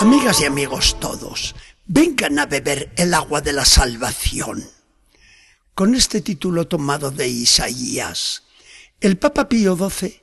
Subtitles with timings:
[0.00, 1.54] Amigas y amigos todos,
[1.86, 4.68] vengan a beber el agua de la salvación.
[5.74, 8.42] Con este título tomado de Isaías,
[9.00, 10.22] el Papa Pío XII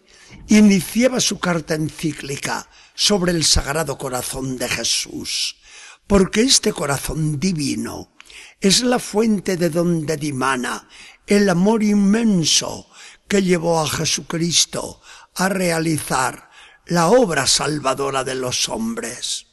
[0.49, 5.57] iniciaba su carta encíclica sobre el Sagrado Corazón de Jesús,
[6.05, 8.13] porque este corazón divino
[8.61, 10.87] es la fuente de donde dimana
[11.25, 12.87] el amor inmenso
[13.27, 15.01] que llevó a Jesucristo
[15.33, 16.51] a realizar
[16.85, 19.47] la obra salvadora de los hombres.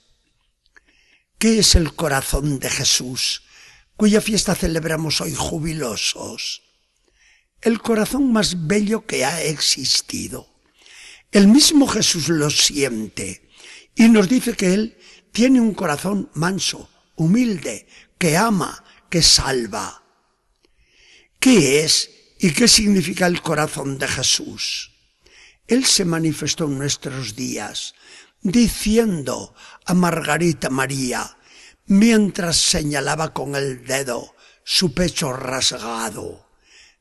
[1.41, 3.45] ¿Qué es el corazón de Jesús,
[3.97, 6.61] cuya fiesta celebramos hoy jubilosos?
[7.63, 10.47] El corazón más bello que ha existido.
[11.33, 13.49] El mismo Jesús lo siente
[13.95, 14.99] y nos dice que Él
[15.33, 20.05] tiene un corazón manso, humilde, que ama, que salva.
[21.39, 24.91] ¿Qué es y qué significa el corazón de Jesús?
[25.67, 27.95] Él se manifestó en nuestros días,
[28.43, 31.37] diciendo a Margarita María,
[31.87, 36.49] mientras señalaba con el dedo su pecho rasgado,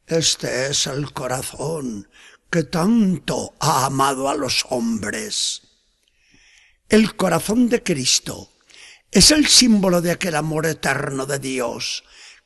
[0.07, 2.09] Este es el corazón
[2.49, 5.61] que tanto ha amado a los hombres.
[6.89, 8.51] El corazón de Cristo
[9.11, 12.03] es el símbolo de aquel amor eterno de Dios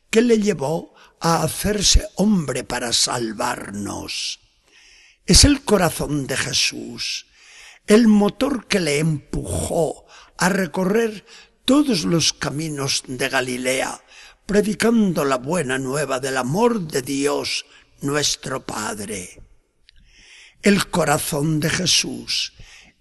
[0.10, 4.42] que le llevó a hacerse hombre para salvarnos.
[5.26, 7.28] Es el corazón de Jesús,
[7.88, 10.06] el motor que le empujó
[10.38, 11.26] a recorrer
[11.66, 14.04] todos los caminos de Galilea,
[14.46, 17.66] predicando la buena nueva del amor de Dios
[18.02, 19.42] nuestro Padre.
[20.62, 22.54] El corazón de Jesús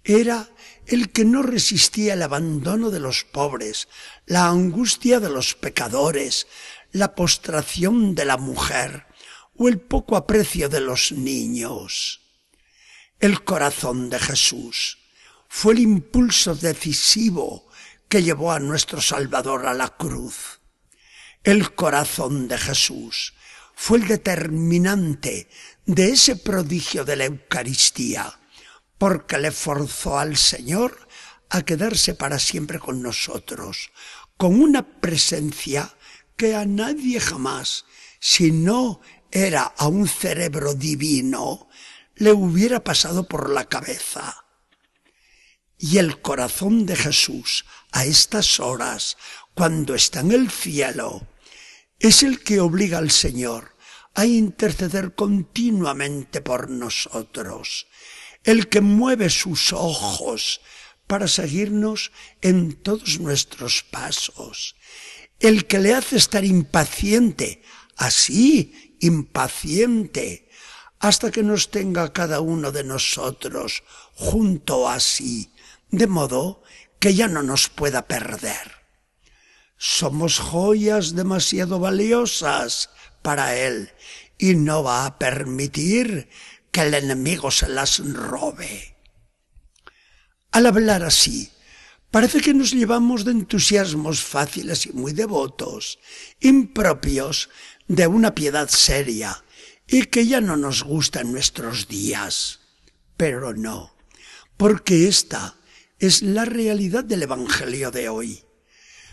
[0.03, 0.49] era
[0.85, 3.87] el que no resistía el abandono de los pobres,
[4.25, 6.47] la angustia de los pecadores,
[6.91, 9.05] la postración de la mujer,
[9.55, 12.22] o el poco aprecio de los niños.
[13.23, 14.97] El corazón de Jesús
[15.47, 17.69] fue el impulso decisivo
[18.09, 20.59] que llevó a nuestro Salvador a la cruz.
[21.41, 23.33] El corazón de Jesús
[23.75, 25.47] fue el determinante
[25.85, 28.41] de ese prodigio de la Eucaristía,
[28.97, 31.07] porque le forzó al Señor
[31.49, 33.91] a quedarse para siempre con nosotros,
[34.35, 35.95] con una presencia
[36.35, 37.85] que a nadie jamás,
[38.19, 38.99] si no
[39.31, 41.69] era a un cerebro divino,
[42.15, 44.45] le hubiera pasado por la cabeza.
[45.77, 49.17] Y el corazón de Jesús a estas horas,
[49.53, 51.27] cuando está en el cielo,
[51.99, 53.75] es el que obliga al Señor
[54.13, 57.87] a interceder continuamente por nosotros,
[58.43, 60.61] el que mueve sus ojos
[61.07, 64.75] para seguirnos en todos nuestros pasos,
[65.39, 67.61] el que le hace estar impaciente,
[67.97, 70.42] así, impaciente,
[71.03, 73.83] hasta que nos tenga cada uno de nosotros
[74.15, 75.51] junto a sí,
[75.91, 76.63] de modo
[76.97, 78.71] que ya no nos pueda perder.
[79.77, 82.89] Somos joyas demasiado valiosas
[83.21, 83.91] para Él
[84.37, 86.29] y no va a permitir
[86.71, 88.95] que el enemigo se las robe.
[90.51, 91.51] Al hablar así,
[92.11, 95.99] parece que nos llevamos de entusiasmos fáciles y muy devotos,
[96.39, 97.49] impropios
[97.89, 99.43] de una piedad seria,
[99.87, 102.59] y que ya no nos gusta en nuestros días.
[103.17, 103.95] Pero no,
[104.57, 105.55] porque esta
[105.99, 108.43] es la realidad del Evangelio de hoy.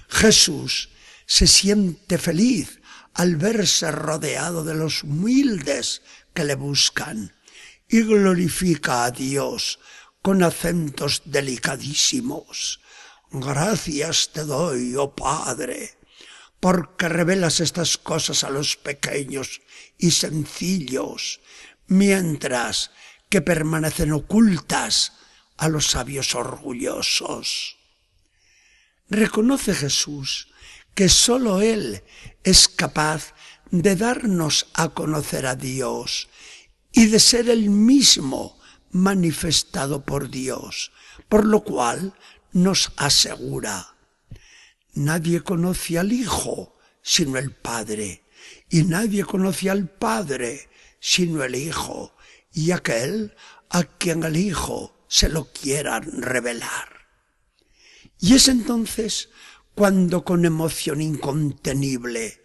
[0.09, 0.91] Jesús
[1.27, 2.81] se siente feliz
[3.15, 6.03] al verse rodeado de los humildes
[6.35, 7.35] que le buscan
[7.89, 9.79] y glorifica a Dios
[10.23, 12.81] con acentos delicadísimos.
[13.31, 16.00] Gracias te doy, oh Padre,
[16.61, 19.63] porque revelas estas cosas a los pequeños
[19.97, 21.41] y sencillos,
[21.87, 22.91] mientras
[23.31, 25.15] que permanecen ocultas
[25.57, 27.79] a los sabios orgullosos.
[29.09, 30.49] Reconoce Jesús
[30.95, 32.03] que sólo Él
[32.45, 33.35] es capaz
[33.71, 36.29] de darnos a conocer a Dios
[36.93, 38.59] y de ser el mismo
[38.91, 40.93] manifestado por Dios,
[41.29, 42.15] por lo cual
[42.53, 43.95] nos asegura
[44.95, 48.25] Nadie conoce al Hijo sino el Padre,
[48.69, 50.69] y nadie conoce al Padre
[51.01, 52.15] sino el Hijo,
[52.53, 53.35] y aquel
[53.71, 56.89] a quien el Hijo se lo quiera revelar.
[58.19, 59.31] Y es entonces
[59.75, 62.43] cuando con emoción incontenible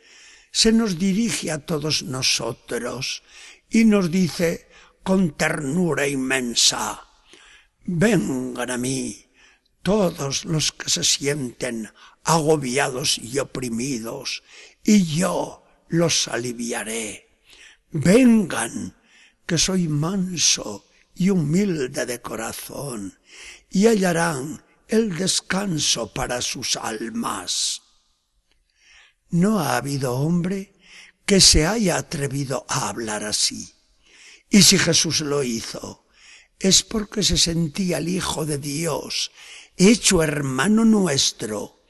[0.52, 3.24] se nos dirige a todos nosotros
[3.70, 4.70] y nos dice
[5.04, 7.06] con ternura inmensa,
[7.84, 9.25] vengan a mí
[9.86, 11.94] todos los que se sienten
[12.24, 14.42] agobiados y oprimidos,
[14.84, 17.40] y yo los aliviaré.
[17.92, 18.98] Vengan,
[19.46, 23.20] que soy manso y humilde de corazón,
[23.70, 27.84] y hallarán el descanso para sus almas.
[29.30, 30.74] No ha habido hombre
[31.28, 33.76] que se haya atrevido a hablar así.
[34.50, 36.08] Y si Jesús lo hizo,
[36.60, 39.32] es porque se sentía el Hijo de Dios,
[39.78, 41.84] hecho hermano nuestro,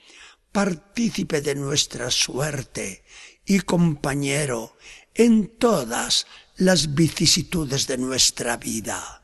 [0.51, 3.03] partícipe de nuestra suerte
[3.45, 4.77] y compañero
[5.13, 6.27] en todas
[6.57, 9.21] las vicisitudes de nuestra vida.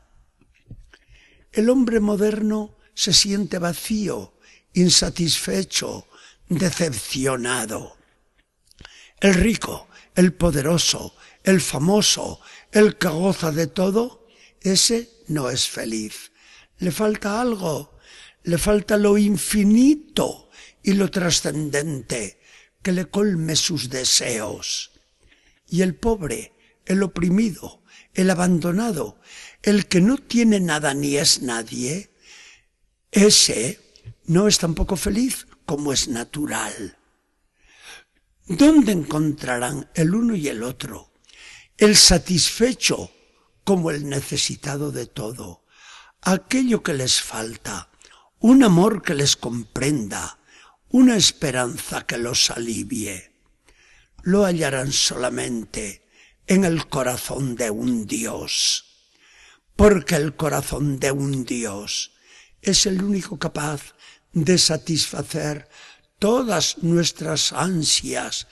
[1.52, 4.34] El hombre moderno se siente vacío,
[4.74, 6.06] insatisfecho,
[6.48, 7.96] decepcionado.
[9.20, 11.14] El rico, el poderoso,
[11.44, 14.26] el famoso, el que goza de todo,
[14.60, 16.32] ese no es feliz.
[16.78, 17.91] Le falta algo,
[18.44, 20.50] le falta lo infinito
[20.82, 22.40] y lo trascendente
[22.82, 24.92] que le colme sus deseos.
[25.68, 26.52] Y el pobre,
[26.84, 27.82] el oprimido,
[28.14, 29.20] el abandonado,
[29.62, 32.12] el que no tiene nada ni es nadie,
[33.10, 33.80] ese
[34.24, 36.98] no es tampoco feliz como es natural.
[38.46, 41.12] ¿Dónde encontrarán el uno y el otro?
[41.78, 43.10] El satisfecho
[43.64, 45.64] como el necesitado de todo,
[46.20, 47.91] aquello que les falta,
[48.42, 50.36] un amor que les comprenda,
[50.90, 53.30] una esperanza que los alivie.
[54.22, 56.10] Lo hallarán solamente
[56.48, 58.84] en el corazón de un Dios,
[59.76, 62.14] porque el corazón de un Dios
[62.60, 63.94] es el único capaz
[64.32, 65.68] de satisfacer
[66.18, 68.48] todas nuestras ansias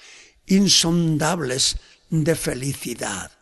[0.47, 1.79] insondables
[2.11, 3.33] de felicidad,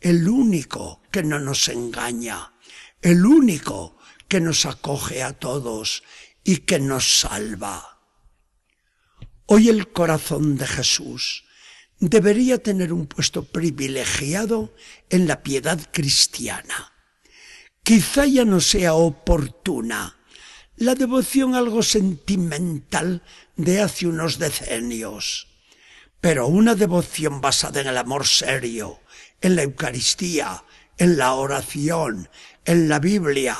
[0.00, 2.54] el único que no nos engaña,
[3.02, 3.99] el único
[4.30, 6.04] que nos acoge a todos
[6.44, 7.98] y que nos salva.
[9.46, 11.44] Hoy el corazón de Jesús
[11.98, 14.72] debería tener un puesto privilegiado
[15.10, 16.92] en la piedad cristiana.
[17.82, 20.16] Quizá ya no sea oportuna
[20.76, 23.24] la devoción algo sentimental
[23.56, 25.48] de hace unos decenios,
[26.20, 29.00] pero una devoción basada en el amor serio,
[29.40, 30.64] en la Eucaristía,
[30.98, 32.28] en la oración,
[32.64, 33.56] en la Biblia,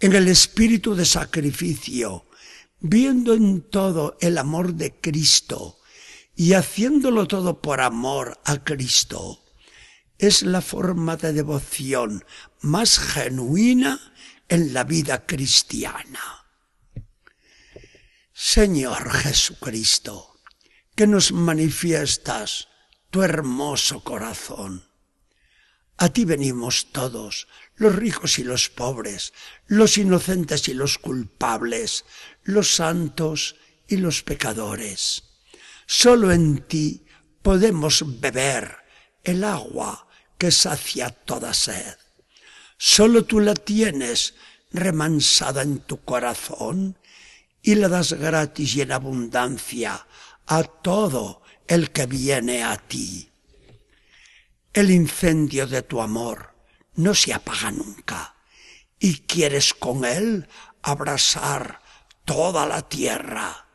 [0.00, 2.26] en el espíritu de sacrificio,
[2.80, 5.78] viendo en todo el amor de Cristo
[6.36, 9.44] y haciéndolo todo por amor a Cristo,
[10.18, 12.24] es la forma de devoción
[12.60, 14.12] más genuina
[14.48, 16.46] en la vida cristiana.
[18.32, 20.40] Señor Jesucristo,
[20.94, 22.68] que nos manifiestas
[23.10, 24.87] tu hermoso corazón.
[25.98, 29.32] A ti venimos todos, los ricos y los pobres,
[29.66, 32.04] los inocentes y los culpables,
[32.44, 33.56] los santos
[33.88, 35.24] y los pecadores.
[35.86, 37.04] Solo en ti
[37.42, 38.76] podemos beber
[39.24, 40.06] el agua
[40.38, 41.96] que sacia toda sed.
[42.76, 44.34] Solo tú la tienes
[44.70, 46.96] remansada en tu corazón
[47.60, 50.06] y le das gratis y en abundancia
[50.46, 53.28] a todo el que viene a ti.
[54.72, 56.54] El incendio de tu amor
[56.94, 58.34] no se apaga nunca
[58.98, 60.48] y quieres con él
[60.82, 61.80] abrasar
[62.24, 63.66] toda la tierra.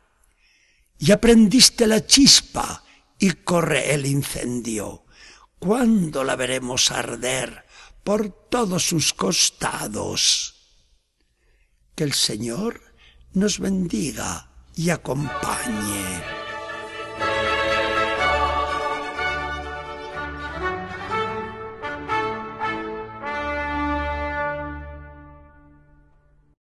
[0.98, 2.84] Y aprendiste la chispa
[3.18, 5.04] y corre el incendio.
[5.58, 7.64] ¿Cuándo la veremos arder
[8.04, 10.54] por todos sus costados?
[11.94, 12.82] Que el Señor
[13.32, 16.33] nos bendiga y acompañe.